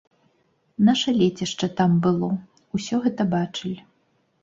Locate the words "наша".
0.87-1.13